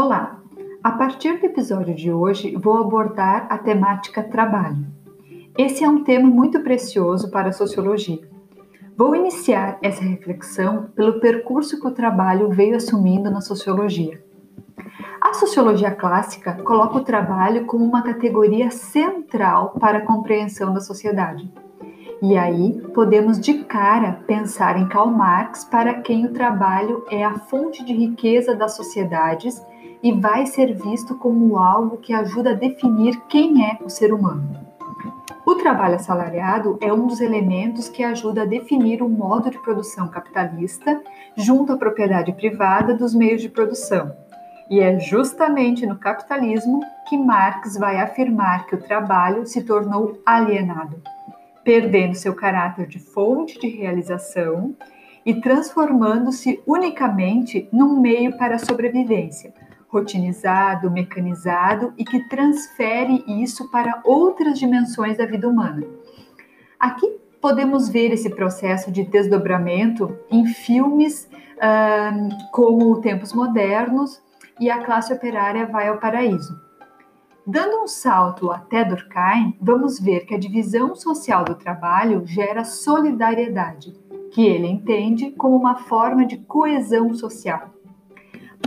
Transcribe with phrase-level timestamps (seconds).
[0.00, 0.38] Olá!
[0.80, 4.86] A partir do episódio de hoje, vou abordar a temática trabalho.
[5.58, 8.20] Esse é um tema muito precioso para a sociologia.
[8.96, 14.22] Vou iniciar essa reflexão pelo percurso que o trabalho veio assumindo na sociologia.
[15.20, 21.52] A sociologia clássica coloca o trabalho como uma categoria central para a compreensão da sociedade.
[22.22, 27.36] E aí podemos de cara pensar em Karl Marx, para quem o trabalho é a
[27.36, 29.60] fonte de riqueza das sociedades
[30.02, 34.66] e vai ser visto como algo que ajuda a definir quem é o ser humano.
[35.46, 40.08] O trabalho assalariado é um dos elementos que ajuda a definir o modo de produção
[40.08, 41.00] capitalista
[41.36, 44.14] junto à propriedade privada dos meios de produção.
[44.70, 51.00] E é justamente no capitalismo que Marx vai afirmar que o trabalho se tornou alienado
[51.68, 54.74] perdendo seu caráter de fonte de realização
[55.26, 59.52] e transformando-se unicamente num meio para a sobrevivência,
[59.88, 65.82] rotinizado, mecanizado e que transfere isso para outras dimensões da vida humana.
[66.78, 74.22] Aqui podemos ver esse processo de desdobramento em filmes uh, como Tempos Modernos
[74.60, 76.68] e A Classe Operária Vai ao Paraíso.
[77.46, 83.94] Dando um salto até Durkheim, vamos ver que a divisão social do trabalho gera solidariedade,
[84.32, 87.70] que ele entende como uma forma de coesão social.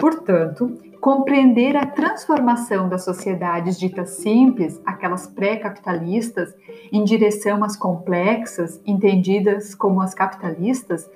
[0.00, 6.54] Portanto, compreender a transformação das sociedades ditas simples, aquelas pré-capitalistas,
[6.92, 11.10] em direção às complexas, entendidas como as capitalistas,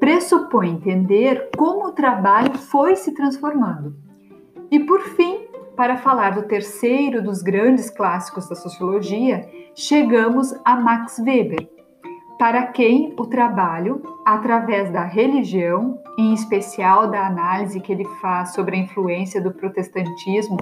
[0.00, 3.94] pressupõe entender como o trabalho foi se transformando.
[4.70, 11.18] E, por fim, para falar do terceiro dos grandes clássicos da sociologia, chegamos a Max
[11.20, 11.77] Weber,
[12.38, 18.76] para quem o trabalho, através da religião, em especial da análise que ele faz sobre
[18.76, 20.56] a influência do protestantismo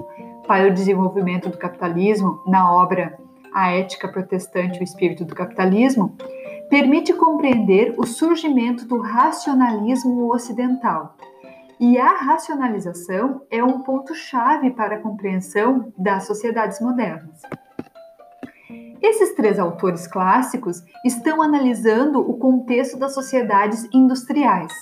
[0.47, 3.19] para o desenvolvimento do capitalismo na obra
[3.53, 6.15] A Ética Protestante e o Espírito do Capitalismo,
[6.69, 11.15] permite compreender o surgimento do racionalismo ocidental
[11.79, 17.41] e a racionalização é um ponto-chave para a compreensão das sociedades modernas.
[19.09, 24.73] Esses três autores clássicos estão analisando o contexto das sociedades industriais.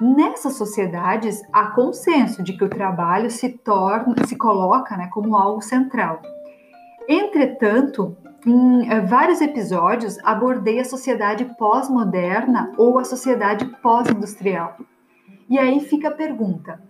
[0.00, 5.60] Nessas sociedades, há consenso de que o trabalho se torna, se coloca né, como algo
[5.60, 6.22] central.
[7.06, 8.16] Entretanto,
[8.46, 14.78] em eh, vários episódios abordei a sociedade pós-moderna ou a sociedade pós-industrial.
[15.46, 16.80] E aí fica a pergunta: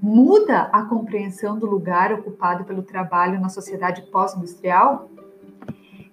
[0.00, 5.10] muda a compreensão do lugar ocupado pelo trabalho na sociedade pós-industrial?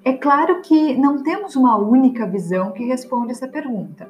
[0.07, 4.09] É claro que não temos uma única visão que responde essa pergunta.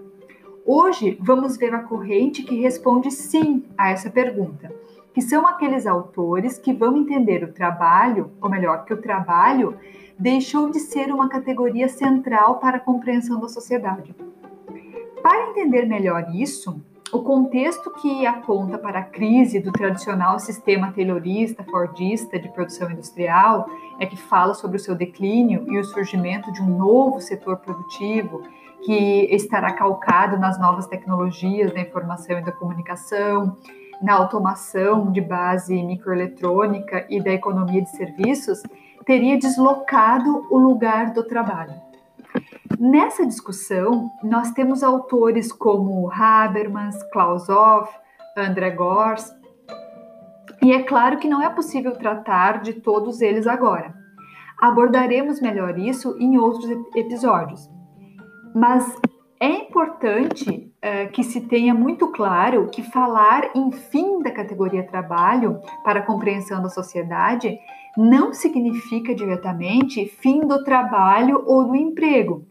[0.63, 4.71] Hoje vamos ver a corrente que responde sim a essa pergunta,
[5.11, 9.75] que são aqueles autores que vão entender o trabalho, ou melhor, que o trabalho
[10.19, 14.13] deixou de ser uma categoria central para a compreensão da sociedade.
[15.23, 16.79] Para entender melhor isso,
[17.11, 23.69] o contexto que aponta para a crise do tradicional sistema taylorista, fordista de produção industrial
[23.97, 28.41] é que fala sobre o seu declínio e o surgimento de um novo setor produtivo
[28.83, 33.55] que estará calcado nas novas tecnologias da informação e da comunicação,
[34.01, 38.61] na automação de base microeletrônica e da economia de serviços,
[39.05, 41.86] teria deslocado o lugar do trabalho.
[42.79, 47.91] Nessa discussão, nós temos autores como Habermas, Klaus Hoff,
[48.37, 49.33] André Gors,
[50.61, 53.95] e é claro que não é possível tratar de todos eles agora.
[54.59, 57.67] Abordaremos melhor isso em outros episódios.
[58.53, 58.95] Mas
[59.39, 65.59] é importante uh, que se tenha muito claro que falar em fim da categoria trabalho
[65.83, 67.57] para a compreensão da sociedade
[67.95, 72.45] não significa diretamente fim do trabalho ou do emprego.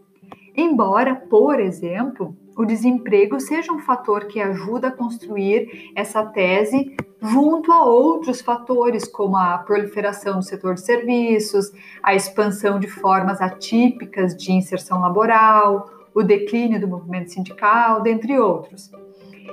[0.56, 7.70] Embora, por exemplo, o desemprego seja um fator que ajuda a construir essa tese junto
[7.70, 11.70] a outros fatores, como a proliferação do setor de serviços,
[12.02, 18.90] a expansão de formas atípicas de inserção laboral, o declínio do movimento sindical, dentre outros.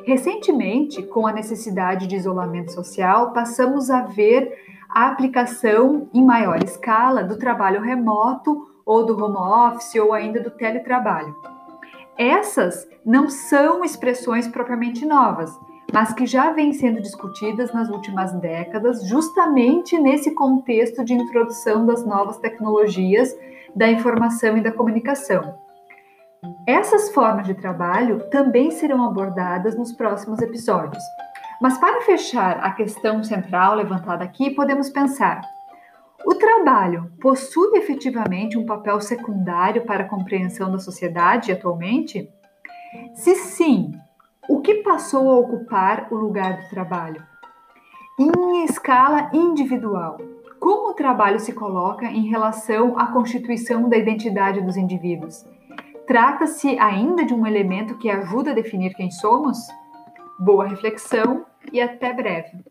[0.05, 4.53] Recentemente, com a necessidade de isolamento social, passamos a ver
[4.89, 10.51] a aplicação em maior escala do trabalho remoto ou do home office ou ainda do
[10.51, 11.35] teletrabalho.
[12.17, 15.51] Essas não são expressões propriamente novas,
[15.91, 22.05] mas que já vêm sendo discutidas nas últimas décadas, justamente nesse contexto de introdução das
[22.05, 23.35] novas tecnologias
[23.75, 25.55] da informação e da comunicação.
[26.67, 31.03] Essas formas de trabalho também serão abordadas nos próximos episódios.
[31.61, 35.41] Mas para fechar a questão central levantada aqui, podemos pensar:
[36.25, 42.29] o trabalho possui efetivamente um papel secundário para a compreensão da sociedade atualmente?
[43.13, 43.91] Se sim,
[44.49, 47.23] o que passou a ocupar o lugar do trabalho?
[48.19, 50.17] Em escala individual,
[50.59, 55.45] como o trabalho se coloca em relação à constituição da identidade dos indivíduos?
[56.05, 59.57] Trata-se ainda de um elemento que ajuda a definir quem somos?
[60.39, 62.63] Boa reflexão e até breve!